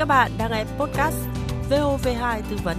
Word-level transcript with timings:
các 0.00 0.08
bạn 0.08 0.30
đang 0.38 0.50
nghe 0.50 0.64
podcast 0.78 1.16
VOV2 1.70 2.40
tư 2.50 2.56
vấn. 2.64 2.76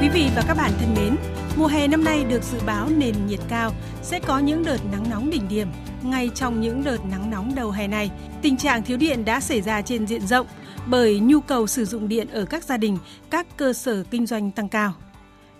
Quý 0.00 0.08
vị 0.08 0.28
và 0.36 0.42
các 0.48 0.56
bạn 0.56 0.70
thân 0.80 0.94
mến, 0.94 1.16
mùa 1.56 1.66
hè 1.66 1.88
năm 1.88 2.04
nay 2.04 2.24
được 2.24 2.42
dự 2.42 2.58
báo 2.66 2.88
nền 2.88 3.26
nhiệt 3.26 3.40
cao, 3.48 3.72
sẽ 4.02 4.20
có 4.20 4.38
những 4.38 4.64
đợt 4.64 4.78
nắng 4.92 5.10
nóng 5.10 5.30
đỉnh 5.30 5.48
điểm. 5.48 5.68
Ngay 6.02 6.30
trong 6.34 6.60
những 6.60 6.84
đợt 6.84 6.96
nắng 7.10 7.30
nóng 7.30 7.54
đầu 7.54 7.70
hè 7.70 7.88
này, 7.88 8.10
tình 8.42 8.56
trạng 8.56 8.82
thiếu 8.82 8.96
điện 8.96 9.24
đã 9.24 9.40
xảy 9.40 9.60
ra 9.60 9.82
trên 9.82 10.06
diện 10.06 10.26
rộng 10.26 10.46
bởi 10.86 11.20
nhu 11.20 11.40
cầu 11.40 11.66
sử 11.66 11.84
dụng 11.84 12.08
điện 12.08 12.28
ở 12.28 12.44
các 12.44 12.64
gia 12.64 12.76
đình, 12.76 12.98
các 13.30 13.46
cơ 13.56 13.72
sở 13.72 14.04
kinh 14.10 14.26
doanh 14.26 14.50
tăng 14.50 14.68
cao. 14.68 14.92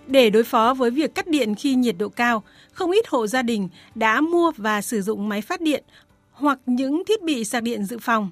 Để 0.07 0.29
đối 0.29 0.43
phó 0.43 0.73
với 0.73 0.91
việc 0.91 1.15
cắt 1.15 1.27
điện 1.27 1.55
khi 1.55 1.75
nhiệt 1.75 1.95
độ 1.97 2.09
cao, 2.09 2.43
không 2.71 2.91
ít 2.91 3.07
hộ 3.07 3.27
gia 3.27 3.41
đình 3.41 3.69
đã 3.95 4.21
mua 4.21 4.51
và 4.57 4.81
sử 4.81 5.01
dụng 5.01 5.29
máy 5.29 5.41
phát 5.41 5.61
điện 5.61 5.83
hoặc 6.31 6.59
những 6.65 7.03
thiết 7.07 7.23
bị 7.23 7.43
sạc 7.43 7.63
điện 7.63 7.83
dự 7.83 7.97
phòng. 8.01 8.31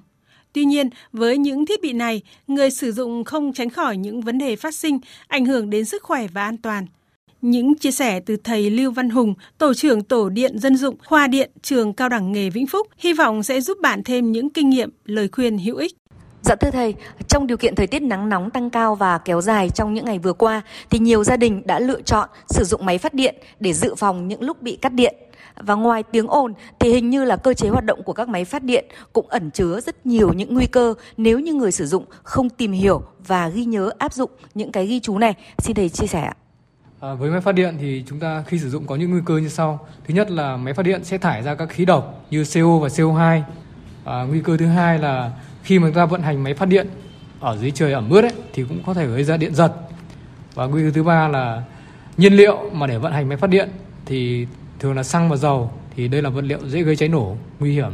Tuy 0.55 0.65
nhiên, 0.65 0.89
với 1.11 1.37
những 1.37 1.65
thiết 1.65 1.81
bị 1.81 1.93
này, 1.93 2.21
người 2.47 2.71
sử 2.71 2.91
dụng 2.91 3.23
không 3.23 3.53
tránh 3.53 3.69
khỏi 3.69 3.97
những 3.97 4.21
vấn 4.21 4.37
đề 4.37 4.55
phát 4.55 4.75
sinh, 4.75 4.99
ảnh 5.27 5.45
hưởng 5.45 5.69
đến 5.69 5.85
sức 5.85 6.03
khỏe 6.03 6.27
và 6.33 6.43
an 6.43 6.57
toàn. 6.57 6.85
Những 7.41 7.75
chia 7.75 7.91
sẻ 7.91 8.19
từ 8.19 8.37
thầy 8.43 8.69
Lưu 8.69 8.91
Văn 8.91 9.09
Hùng, 9.09 9.33
tổ 9.57 9.73
trưởng 9.73 10.03
tổ 10.03 10.29
điện 10.29 10.59
dân 10.59 10.77
dụng 10.77 10.95
khoa 11.05 11.27
điện 11.27 11.51
trường 11.61 11.93
cao 11.93 12.09
đẳng 12.09 12.31
nghề 12.31 12.49
Vĩnh 12.49 12.67
Phúc, 12.67 12.87
hy 12.97 13.13
vọng 13.13 13.43
sẽ 13.43 13.61
giúp 13.61 13.77
bạn 13.81 14.03
thêm 14.03 14.31
những 14.31 14.49
kinh 14.49 14.69
nghiệm, 14.69 14.89
lời 15.05 15.29
khuyên 15.31 15.57
hữu 15.57 15.77
ích. 15.77 15.95
Dạ 16.41 16.55
thưa 16.55 16.71
thầy, 16.71 16.93
trong 17.27 17.47
điều 17.47 17.57
kiện 17.57 17.75
thời 17.75 17.87
tiết 17.87 18.01
nắng 18.01 18.29
nóng 18.29 18.49
tăng 18.49 18.69
cao 18.69 18.95
và 18.95 19.17
kéo 19.17 19.41
dài 19.41 19.69
trong 19.69 19.93
những 19.93 20.05
ngày 20.05 20.19
vừa 20.19 20.33
qua 20.33 20.61
thì 20.89 20.99
nhiều 20.99 21.23
gia 21.23 21.37
đình 21.37 21.61
đã 21.65 21.79
lựa 21.79 22.01
chọn 22.01 22.29
sử 22.49 22.63
dụng 22.63 22.85
máy 22.85 22.97
phát 22.97 23.13
điện 23.13 23.35
để 23.59 23.73
dự 23.73 23.95
phòng 23.95 24.27
những 24.27 24.41
lúc 24.41 24.61
bị 24.61 24.75
cắt 24.75 24.93
điện. 24.93 25.15
Và 25.59 25.75
ngoài 25.75 26.03
tiếng 26.03 26.27
ồn 26.27 26.53
thì 26.79 26.89
hình 26.89 27.09
như 27.09 27.23
là 27.23 27.35
cơ 27.35 27.53
chế 27.53 27.69
hoạt 27.69 27.85
động 27.85 28.03
của 28.03 28.13
các 28.13 28.29
máy 28.29 28.45
phát 28.45 28.63
điện 28.63 28.85
cũng 29.13 29.27
ẩn 29.29 29.51
chứa 29.51 29.81
rất 29.81 30.05
nhiều 30.05 30.33
những 30.33 30.53
nguy 30.53 30.65
cơ 30.65 30.93
nếu 31.17 31.39
như 31.39 31.53
người 31.53 31.71
sử 31.71 31.85
dụng 31.85 32.05
không 32.23 32.49
tìm 32.49 32.71
hiểu 32.71 33.01
và 33.27 33.49
ghi 33.49 33.65
nhớ 33.65 33.91
áp 33.97 34.13
dụng 34.13 34.31
những 34.53 34.71
cái 34.71 34.87
ghi 34.87 34.99
chú 34.99 35.17
này. 35.17 35.33
Xin 35.57 35.75
thầy 35.75 35.89
chia 35.89 36.07
sẻ 36.07 36.21
ạ. 36.21 36.35
À, 36.99 37.13
với 37.13 37.31
máy 37.31 37.41
phát 37.41 37.51
điện 37.51 37.75
thì 37.79 38.03
chúng 38.07 38.19
ta 38.19 38.43
khi 38.47 38.59
sử 38.59 38.69
dụng 38.69 38.87
có 38.87 38.95
những 38.95 39.11
nguy 39.11 39.21
cơ 39.25 39.37
như 39.37 39.49
sau. 39.49 39.87
Thứ 40.07 40.13
nhất 40.13 40.31
là 40.31 40.57
máy 40.57 40.73
phát 40.73 40.83
điện 40.83 41.03
sẽ 41.03 41.17
thải 41.17 41.43
ra 41.43 41.55
các 41.55 41.69
khí 41.69 41.85
độc 41.85 42.25
như 42.29 42.43
CO 42.53 42.79
và 42.79 42.87
CO2. 42.87 43.41
À, 44.05 44.23
nguy 44.23 44.41
cơ 44.41 44.57
thứ 44.57 44.65
hai 44.65 44.99
là 44.99 45.31
khi 45.63 45.79
mà 45.79 45.87
chúng 45.87 45.95
ta 45.95 46.05
vận 46.05 46.21
hành 46.21 46.43
máy 46.43 46.53
phát 46.53 46.65
điện 46.65 46.87
ở 47.39 47.57
dưới 47.57 47.71
trời 47.71 47.93
ẩm 47.93 48.09
ướt 48.09 48.21
ấy, 48.21 48.33
thì 48.53 48.63
cũng 48.69 48.83
có 48.85 48.93
thể 48.93 49.07
gây 49.07 49.23
ra 49.23 49.37
điện 49.37 49.55
giật. 49.55 49.73
Và 50.53 50.65
nguy 50.65 50.83
cơ 50.83 50.91
thứ 50.91 51.03
ba 51.03 51.27
là 51.27 51.63
nhiên 52.17 52.33
liệu 52.33 52.69
mà 52.73 52.87
để 52.87 52.97
vận 52.97 53.11
hành 53.11 53.29
máy 53.29 53.37
phát 53.37 53.49
điện 53.49 53.69
thì 54.05 54.47
thường 54.79 54.95
là 54.95 55.03
xăng 55.03 55.29
và 55.29 55.35
dầu 55.35 55.71
thì 55.95 56.07
đây 56.07 56.21
là 56.21 56.29
vật 56.29 56.43
liệu 56.43 56.59
dễ 56.67 56.81
gây 56.81 56.95
cháy 56.95 57.09
nổ 57.09 57.35
nguy 57.59 57.73
hiểm 57.73 57.93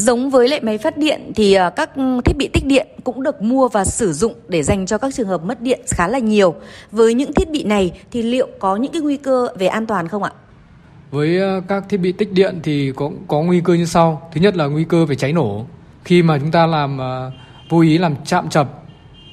Giống 0.00 0.30
với 0.30 0.48
lệ 0.48 0.60
máy 0.60 0.78
phát 0.78 0.96
điện 0.96 1.32
thì 1.34 1.54
à, 1.54 1.70
các 1.70 1.90
thiết 2.24 2.36
bị 2.36 2.48
tích 2.52 2.66
điện 2.66 2.86
cũng 3.04 3.22
được 3.22 3.42
mua 3.42 3.68
và 3.68 3.84
sử 3.84 4.12
dụng 4.12 4.34
để 4.48 4.62
dành 4.62 4.86
cho 4.86 4.98
các 4.98 5.14
trường 5.14 5.28
hợp 5.28 5.44
mất 5.44 5.60
điện 5.60 5.80
khá 5.86 6.08
là 6.08 6.18
nhiều. 6.18 6.54
Với 6.92 7.14
những 7.14 7.32
thiết 7.32 7.50
bị 7.50 7.64
này 7.64 7.92
thì 8.10 8.22
liệu 8.22 8.48
có 8.58 8.76
những 8.76 8.92
cái 8.92 9.02
nguy 9.02 9.16
cơ 9.16 9.48
về 9.58 9.66
an 9.66 9.86
toàn 9.86 10.08
không 10.08 10.22
ạ? 10.22 10.30
Với 11.10 11.40
à, 11.40 11.60
các 11.68 11.84
thiết 11.88 11.96
bị 11.96 12.12
tích 12.12 12.32
điện 12.32 12.60
thì 12.62 12.92
có 12.96 13.10
có 13.28 13.42
nguy 13.42 13.60
cơ 13.64 13.74
như 13.74 13.84
sau. 13.84 14.30
Thứ 14.32 14.40
nhất 14.40 14.56
là 14.56 14.66
nguy 14.66 14.84
cơ 14.84 15.06
về 15.06 15.16
cháy 15.16 15.32
nổ. 15.32 15.66
Khi 16.04 16.22
mà 16.22 16.38
chúng 16.38 16.50
ta 16.50 16.66
làm 16.66 16.98
uh, 16.98 17.32
vô 17.70 17.80
ý 17.80 17.98
làm 17.98 18.14
chạm 18.24 18.48
chập 18.48 18.68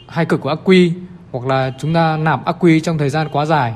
hai 0.08 0.26
cực 0.26 0.42
của 0.42 0.50
ắc 0.50 0.60
quy 0.64 0.94
hoặc 1.32 1.46
là 1.46 1.72
chúng 1.80 1.94
ta 1.94 2.18
nạp 2.18 2.46
ắc 2.46 2.56
quy 2.60 2.80
trong 2.80 2.98
thời 2.98 3.10
gian 3.10 3.28
quá 3.32 3.46
dài. 3.46 3.74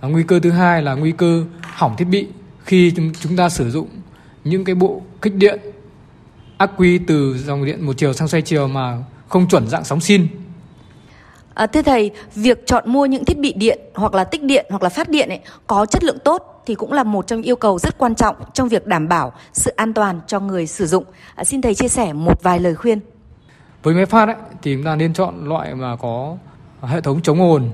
À, 0.00 0.08
nguy 0.08 0.22
cơ 0.22 0.40
thứ 0.40 0.50
hai 0.50 0.82
là 0.82 0.94
nguy 0.94 1.12
cơ 1.12 1.44
hỏng 1.72 1.96
thiết 1.96 2.04
bị 2.04 2.26
khi 2.64 2.92
chúng, 3.20 3.36
ta 3.36 3.48
sử 3.48 3.70
dụng 3.70 3.88
những 4.44 4.64
cái 4.64 4.74
bộ 4.74 5.02
kích 5.22 5.34
điện 5.34 5.60
ắc 6.56 6.70
quy 6.76 6.98
từ 6.98 7.38
dòng 7.38 7.64
điện 7.64 7.86
một 7.86 7.92
chiều 7.96 8.12
sang 8.12 8.28
xoay 8.28 8.42
chiều 8.42 8.68
mà 8.68 8.98
không 9.28 9.48
chuẩn 9.48 9.68
dạng 9.68 9.84
sóng 9.84 10.00
sin. 10.00 10.26
À, 11.54 11.66
thưa 11.66 11.82
thầy, 11.82 12.10
việc 12.34 12.66
chọn 12.66 12.84
mua 12.86 13.06
những 13.06 13.24
thiết 13.24 13.38
bị 13.38 13.52
điện 13.52 13.80
hoặc 13.94 14.14
là 14.14 14.24
tích 14.24 14.42
điện 14.42 14.66
hoặc 14.70 14.82
là 14.82 14.88
phát 14.88 15.08
điện 15.08 15.28
ấy, 15.28 15.40
có 15.66 15.86
chất 15.86 16.04
lượng 16.04 16.18
tốt 16.24 16.62
thì 16.66 16.74
cũng 16.74 16.92
là 16.92 17.02
một 17.02 17.26
trong 17.26 17.38
những 17.38 17.46
yêu 17.46 17.56
cầu 17.56 17.78
rất 17.78 17.98
quan 17.98 18.14
trọng 18.14 18.36
trong 18.52 18.68
việc 18.68 18.86
đảm 18.86 19.08
bảo 19.08 19.32
sự 19.52 19.70
an 19.76 19.92
toàn 19.92 20.20
cho 20.26 20.40
người 20.40 20.66
sử 20.66 20.86
dụng. 20.86 21.04
À, 21.34 21.44
xin 21.44 21.62
thầy 21.62 21.74
chia 21.74 21.88
sẻ 21.88 22.12
một 22.12 22.42
vài 22.42 22.60
lời 22.60 22.74
khuyên. 22.74 23.00
Với 23.82 23.94
máy 23.94 24.06
phát 24.06 24.28
ấy, 24.28 24.36
thì 24.62 24.74
chúng 24.74 24.84
ta 24.84 24.96
nên 24.96 25.14
chọn 25.14 25.48
loại 25.48 25.74
mà 25.74 25.96
có 25.96 26.36
hệ 26.82 27.00
thống 27.00 27.22
chống 27.22 27.40
ồn 27.40 27.70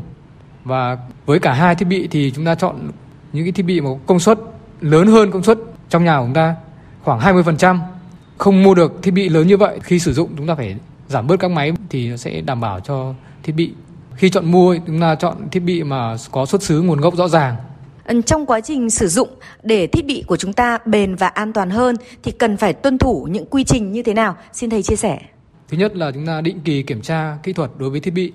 và 0.64 0.98
với 1.26 1.38
cả 1.38 1.52
hai 1.52 1.74
thiết 1.74 1.84
bị 1.84 2.08
thì 2.10 2.32
chúng 2.34 2.44
ta 2.44 2.54
chọn 2.54 2.90
những 3.32 3.44
cái 3.44 3.52
thiết 3.52 3.62
bị 3.62 3.80
mà 3.80 3.90
có 3.90 3.96
công 4.06 4.20
suất 4.20 4.38
lớn 4.80 5.06
hơn 5.06 5.30
công 5.30 5.42
suất 5.42 5.58
trong 5.88 6.04
nhà 6.04 6.18
của 6.18 6.24
chúng 6.24 6.34
ta 6.34 6.56
khoảng 7.02 7.20
20%. 7.20 7.78
Không 8.38 8.62
mua 8.62 8.74
được 8.74 9.02
thiết 9.02 9.10
bị 9.10 9.28
lớn 9.28 9.46
như 9.46 9.56
vậy 9.56 9.78
khi 9.82 9.98
sử 9.98 10.12
dụng 10.12 10.30
chúng 10.36 10.46
ta 10.46 10.54
phải 10.54 10.76
giảm 11.08 11.26
bớt 11.26 11.40
các 11.40 11.50
máy 11.50 11.72
thì 11.88 12.08
nó 12.08 12.16
sẽ 12.16 12.40
đảm 12.40 12.60
bảo 12.60 12.80
cho 12.80 13.14
thiết 13.42 13.52
bị. 13.52 13.72
Khi 14.16 14.30
chọn 14.30 14.52
mua 14.52 14.76
chúng 14.86 15.00
ta 15.00 15.14
chọn 15.14 15.36
thiết 15.50 15.60
bị 15.60 15.82
mà 15.82 16.16
có 16.30 16.46
xuất 16.46 16.62
xứ 16.62 16.82
nguồn 16.82 17.00
gốc 17.00 17.16
rõ 17.16 17.28
ràng. 17.28 17.56
Trong 18.26 18.46
quá 18.46 18.60
trình 18.60 18.90
sử 18.90 19.08
dụng 19.08 19.28
để 19.62 19.86
thiết 19.86 20.06
bị 20.06 20.24
của 20.26 20.36
chúng 20.36 20.52
ta 20.52 20.78
bền 20.86 21.14
và 21.14 21.26
an 21.26 21.52
toàn 21.52 21.70
hơn 21.70 21.96
thì 22.22 22.32
cần 22.32 22.56
phải 22.56 22.72
tuân 22.72 22.98
thủ 22.98 23.28
những 23.30 23.46
quy 23.50 23.64
trình 23.64 23.92
như 23.92 24.02
thế 24.02 24.14
nào? 24.14 24.36
Xin 24.52 24.70
thầy 24.70 24.82
chia 24.82 24.96
sẻ. 24.96 25.18
Thứ 25.68 25.76
nhất 25.76 25.96
là 25.96 26.10
chúng 26.10 26.26
ta 26.26 26.40
định 26.40 26.60
kỳ 26.64 26.82
kiểm 26.82 27.00
tra 27.00 27.36
kỹ 27.42 27.52
thuật 27.52 27.70
đối 27.78 27.90
với 27.90 28.00
thiết 28.00 28.10
bị. 28.10 28.32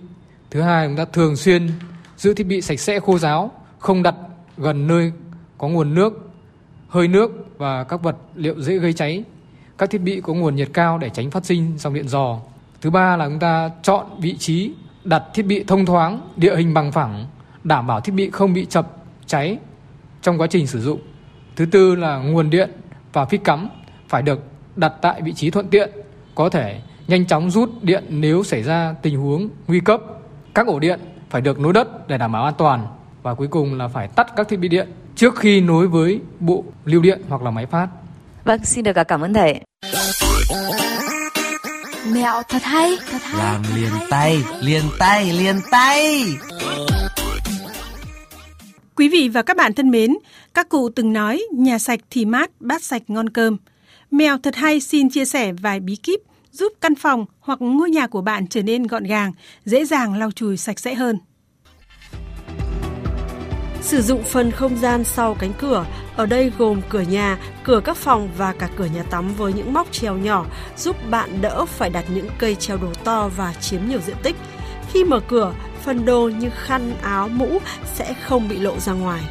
Thứ 0.51 0.61
hai 0.61 0.87
chúng 0.87 0.95
ta 0.95 1.05
thường 1.05 1.35
xuyên 1.35 1.69
giữ 2.17 2.33
thiết 2.33 2.43
bị 2.43 2.61
sạch 2.61 2.79
sẽ 2.79 2.99
khô 2.99 3.17
ráo, 3.17 3.51
không 3.79 4.03
đặt 4.03 4.15
gần 4.57 4.87
nơi 4.87 5.11
có 5.57 5.67
nguồn 5.67 5.93
nước, 5.93 6.31
hơi 6.87 7.07
nước 7.07 7.31
và 7.57 7.83
các 7.83 8.03
vật 8.03 8.15
liệu 8.35 8.61
dễ 8.61 8.77
gây 8.77 8.93
cháy. 8.93 9.23
Các 9.77 9.89
thiết 9.89 10.01
bị 10.01 10.21
có 10.21 10.33
nguồn 10.33 10.55
nhiệt 10.55 10.69
cao 10.73 10.97
để 10.97 11.09
tránh 11.09 11.31
phát 11.31 11.45
sinh 11.45 11.77
dòng 11.77 11.93
điện 11.93 12.07
dò. 12.07 12.39
Thứ 12.81 12.89
ba 12.89 13.17
là 13.17 13.29
chúng 13.29 13.39
ta 13.39 13.69
chọn 13.81 14.05
vị 14.19 14.37
trí 14.37 14.71
đặt 15.03 15.23
thiết 15.33 15.43
bị 15.43 15.63
thông 15.63 15.85
thoáng, 15.85 16.21
địa 16.35 16.55
hình 16.55 16.73
bằng 16.73 16.91
phẳng, 16.91 17.25
đảm 17.63 17.87
bảo 17.87 18.01
thiết 18.01 18.11
bị 18.11 18.29
không 18.29 18.53
bị 18.53 18.65
chập 18.65 18.87
cháy 19.25 19.57
trong 20.21 20.37
quá 20.37 20.47
trình 20.47 20.67
sử 20.67 20.81
dụng. 20.81 20.99
Thứ 21.55 21.65
tư 21.65 21.95
là 21.95 22.17
nguồn 22.17 22.49
điện 22.49 22.71
và 23.13 23.25
phích 23.25 23.43
cắm 23.43 23.69
phải 24.07 24.21
được 24.21 24.43
đặt 24.75 24.93
tại 25.01 25.21
vị 25.21 25.33
trí 25.33 25.49
thuận 25.49 25.67
tiện, 25.67 25.89
có 26.35 26.49
thể 26.49 26.81
nhanh 27.07 27.25
chóng 27.25 27.51
rút 27.51 27.69
điện 27.81 28.03
nếu 28.09 28.43
xảy 28.43 28.63
ra 28.63 28.95
tình 29.01 29.17
huống 29.17 29.49
nguy 29.67 29.79
cấp. 29.79 30.01
Các 30.53 30.67
ổ 30.67 30.79
điện 30.79 30.99
phải 31.29 31.41
được 31.41 31.59
nối 31.59 31.73
đất 31.73 32.07
để 32.07 32.17
đảm 32.17 32.31
bảo 32.31 32.43
an 32.43 32.53
toàn 32.57 32.87
và 33.23 33.33
cuối 33.33 33.47
cùng 33.47 33.77
là 33.77 33.87
phải 33.87 34.07
tắt 34.07 34.27
các 34.35 34.47
thiết 34.49 34.57
bị 34.57 34.67
điện 34.67 34.87
trước 35.15 35.35
khi 35.35 35.61
nối 35.61 35.87
với 35.87 36.19
bộ 36.39 36.63
lưu 36.85 37.01
điện 37.01 37.21
hoặc 37.29 37.41
là 37.41 37.51
máy 37.51 37.65
phát. 37.65 37.87
Vâng, 38.43 38.65
xin 38.65 38.83
được 38.83 38.93
cảm 39.07 39.21
ơn 39.21 39.33
thầy. 39.33 39.61
Mẹo 42.13 42.41
thật 42.49 42.63
hay, 42.63 42.97
thật 43.11 43.21
hay. 43.21 43.43
Làm 43.43 43.61
liền 43.75 43.91
tay, 44.09 44.37
liền 44.61 44.83
tay, 44.99 45.33
liền 45.33 45.55
tay. 45.71 46.25
Quý 48.95 49.09
vị 49.09 49.29
và 49.33 49.41
các 49.41 49.57
bạn 49.57 49.73
thân 49.73 49.89
mến, 49.89 50.13
các 50.53 50.69
cụ 50.69 50.89
từng 50.89 51.13
nói 51.13 51.43
nhà 51.51 51.79
sạch 51.79 51.99
thì 52.09 52.25
mát, 52.25 52.51
bát 52.59 52.83
sạch 52.83 53.01
ngon 53.07 53.29
cơm. 53.29 53.57
Mèo 54.11 54.37
thật 54.37 54.55
hay 54.55 54.79
xin 54.79 55.09
chia 55.09 55.25
sẻ 55.25 55.53
vài 55.53 55.79
bí 55.79 55.95
kíp 55.95 56.19
giúp 56.51 56.73
căn 56.81 56.95
phòng 56.95 57.25
hoặc 57.39 57.61
ngôi 57.61 57.89
nhà 57.89 58.07
của 58.07 58.21
bạn 58.21 58.47
trở 58.47 58.63
nên 58.63 58.87
gọn 58.87 59.03
gàng, 59.03 59.31
dễ 59.65 59.85
dàng 59.85 60.17
lau 60.19 60.31
chùi 60.31 60.57
sạch 60.57 60.79
sẽ 60.79 60.93
hơn. 60.93 61.17
Sử 63.83 64.01
dụng 64.01 64.23
phần 64.23 64.51
không 64.51 64.77
gian 64.77 65.03
sau 65.03 65.35
cánh 65.39 65.53
cửa, 65.53 65.85
ở 66.15 66.25
đây 66.25 66.51
gồm 66.57 66.81
cửa 66.89 67.01
nhà, 67.01 67.37
cửa 67.63 67.81
các 67.83 67.97
phòng 67.97 68.29
và 68.37 68.53
cả 68.59 68.69
cửa 68.77 68.85
nhà 68.85 69.03
tắm 69.03 69.33
với 69.33 69.53
những 69.53 69.73
móc 69.73 69.91
treo 69.91 70.15
nhỏ 70.15 70.45
giúp 70.77 70.95
bạn 71.09 71.41
đỡ 71.41 71.65
phải 71.65 71.89
đặt 71.89 72.05
những 72.07 72.27
cây 72.37 72.55
treo 72.55 72.77
đồ 72.77 72.87
to 73.03 73.29
và 73.37 73.53
chiếm 73.53 73.81
nhiều 73.87 73.99
diện 73.99 74.15
tích. 74.23 74.35
Khi 74.91 75.03
mở 75.03 75.19
cửa, 75.19 75.53
phần 75.81 76.05
đồ 76.05 76.29
như 76.39 76.49
khăn, 76.49 76.93
áo, 77.01 77.27
mũ 77.27 77.59
sẽ 77.93 78.13
không 78.23 78.49
bị 78.49 78.59
lộ 78.59 78.79
ra 78.79 78.93
ngoài. 78.93 79.21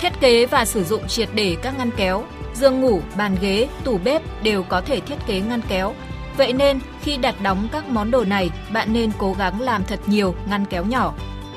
Thiết 0.00 0.12
kế 0.20 0.46
và 0.46 0.64
sử 0.64 0.84
dụng 0.84 1.08
triệt 1.08 1.28
để 1.34 1.56
các 1.62 1.78
ngăn 1.78 1.90
kéo, 1.96 2.24
giường 2.54 2.80
ngủ, 2.80 3.00
bàn 3.16 3.36
ghế, 3.40 3.68
tủ 3.84 3.98
bếp 3.98 4.42
đều 4.42 4.62
có 4.62 4.80
thể 4.80 5.00
thiết 5.00 5.16
kế 5.26 5.40
ngăn 5.40 5.60
kéo. 5.68 5.94
Vậy 6.36 6.52
nên, 6.52 6.80
khi 7.02 7.16
đặt 7.16 7.34
đóng 7.42 7.68
các 7.72 7.88
món 7.88 8.10
đồ 8.10 8.24
này, 8.24 8.50
bạn 8.72 8.92
nên 8.92 9.10
cố 9.18 9.32
gắng 9.38 9.60
làm 9.60 9.84
thật 9.84 10.00
nhiều 10.06 10.34
ngăn 10.48 10.64
kéo 10.66 10.84
nhỏ. 10.84 11.14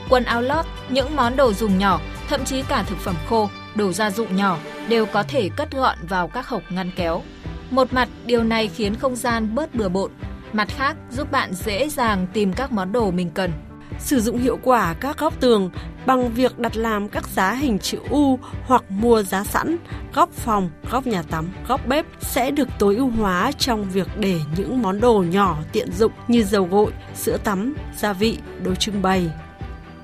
Quần 0.09 0.23
áo 0.23 0.41
lót, 0.41 0.65
những 0.89 1.15
món 1.15 1.35
đồ 1.35 1.53
dùng 1.53 1.77
nhỏ, 1.77 1.99
thậm 2.29 2.45
chí 2.45 2.61
cả 2.61 2.83
thực 2.83 2.97
phẩm 2.97 3.15
khô, 3.29 3.49
đồ 3.75 3.91
gia 3.91 4.11
dụng 4.11 4.35
nhỏ 4.35 4.57
đều 4.89 5.05
có 5.05 5.23
thể 5.23 5.49
cất 5.55 5.71
gọn 5.71 5.97
vào 6.09 6.27
các 6.27 6.47
hộc 6.47 6.61
ngăn 6.69 6.91
kéo. 6.95 7.21
Một 7.71 7.93
mặt, 7.93 8.09
điều 8.25 8.43
này 8.43 8.67
khiến 8.67 8.95
không 8.95 9.15
gian 9.15 9.55
bớt 9.55 9.75
bừa 9.75 9.89
bộn, 9.89 10.11
mặt 10.53 10.67
khác 10.77 10.97
giúp 11.11 11.31
bạn 11.31 11.53
dễ 11.53 11.89
dàng 11.89 12.27
tìm 12.33 12.53
các 12.53 12.71
món 12.71 12.91
đồ 12.91 13.11
mình 13.11 13.29
cần. 13.29 13.51
Sử 13.99 14.21
dụng 14.21 14.37
hiệu 14.37 14.59
quả 14.63 14.93
các 14.93 15.17
góc 15.17 15.39
tường 15.39 15.69
bằng 16.05 16.33
việc 16.33 16.59
đặt 16.59 16.77
làm 16.77 17.09
các 17.09 17.27
giá 17.27 17.51
hình 17.51 17.79
chữ 17.79 17.97
U 18.09 18.39
hoặc 18.65 18.83
mua 18.89 19.23
giá 19.23 19.43
sẵn, 19.43 19.77
góc 20.13 20.29
phòng, 20.31 20.69
góc 20.91 21.07
nhà 21.07 21.21
tắm, 21.21 21.49
góc 21.67 21.87
bếp 21.87 22.05
sẽ 22.21 22.51
được 22.51 22.67
tối 22.79 22.95
ưu 22.95 23.09
hóa 23.09 23.51
trong 23.51 23.89
việc 23.89 24.07
để 24.19 24.39
những 24.57 24.81
món 24.81 25.01
đồ 25.01 25.23
nhỏ 25.29 25.57
tiện 25.71 25.91
dụng 25.91 26.11
như 26.27 26.43
dầu 26.43 26.67
gội, 26.71 26.91
sữa 27.15 27.37
tắm, 27.43 27.75
gia 27.97 28.13
vị, 28.13 28.37
đồ 28.63 28.75
trưng 28.75 29.01
bày. 29.01 29.29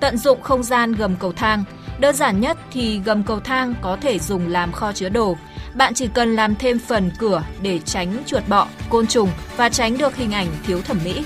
Tận 0.04 0.18
dụng 0.18 0.42
không 0.42 0.64
gian 0.64 0.92
gầm 0.92 1.16
cầu 1.16 1.34
thang. 1.34 1.64
Đơn 2.00 2.16
giản 2.16 2.42
nhất 2.42 2.58
thì 2.72 3.00
gầm 3.00 3.24
cầu 3.24 3.40
thang 3.40 3.74
có 3.82 3.98
thể 4.02 4.20
dùng 4.20 4.48
làm 4.48 4.72
kho 4.72 4.92
chứa 4.94 5.10
đồ. 5.10 5.38
Bạn 5.74 5.94
chỉ 5.94 6.08
cần 6.08 6.36
làm 6.36 6.56
thêm 6.56 6.80
phần 6.80 7.12
cửa 7.20 7.44
để 7.62 7.80
tránh 7.80 8.24
chuột 8.26 8.44
bọ, 8.48 8.68
côn 8.90 9.08
trùng 9.08 9.30
và 9.58 9.70
tránh 9.70 9.98
được 9.98 10.16
hình 10.16 10.32
ảnh 10.32 10.48
thiếu 10.68 10.82
thẩm 10.82 10.98
mỹ. 11.04 11.26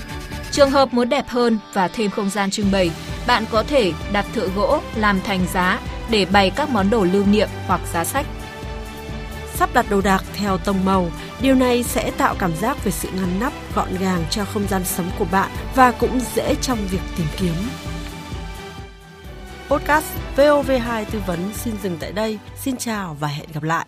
Trường 0.50 0.70
hợp 0.70 0.94
muốn 0.94 1.08
đẹp 1.08 1.28
hơn 1.28 1.58
và 1.72 1.88
thêm 1.88 2.10
không 2.10 2.30
gian 2.30 2.50
trưng 2.50 2.72
bày, 2.72 2.90
bạn 3.26 3.44
có 3.50 3.62
thể 3.62 3.92
đặt 4.12 4.26
thợ 4.34 4.48
gỗ 4.56 4.80
làm 4.96 5.20
thành 5.20 5.46
giá 5.52 5.80
để 6.10 6.24
bày 6.24 6.50
các 6.50 6.70
món 6.70 6.90
đồ 6.90 7.04
lưu 7.04 7.24
niệm 7.26 7.48
hoặc 7.66 7.80
giá 7.92 8.04
sách. 8.04 8.26
Sắp 9.54 9.70
đặt 9.74 9.86
đồ 9.90 10.00
đạc 10.00 10.24
theo 10.34 10.58
tông 10.58 10.84
màu, 10.84 11.10
điều 11.40 11.54
này 11.54 11.82
sẽ 11.82 12.10
tạo 12.10 12.34
cảm 12.38 12.56
giác 12.56 12.84
về 12.84 12.90
sự 12.90 13.08
ngăn 13.12 13.40
nắp, 13.40 13.52
gọn 13.74 13.88
gàng 14.00 14.24
cho 14.30 14.44
không 14.44 14.66
gian 14.68 14.84
sống 14.84 15.10
của 15.18 15.26
bạn 15.32 15.50
và 15.74 15.92
cũng 15.92 16.20
dễ 16.34 16.54
trong 16.54 16.78
việc 16.90 17.02
tìm 17.16 17.26
kiếm. 17.36 17.54
Podcast 19.70 20.06
VOV2 20.36 21.04
tư 21.12 21.20
vấn 21.26 21.38
xin 21.54 21.74
dừng 21.82 21.96
tại 22.00 22.12
đây. 22.12 22.38
Xin 22.56 22.76
chào 22.76 23.16
và 23.20 23.28
hẹn 23.28 23.46
gặp 23.54 23.62
lại. 23.62 23.86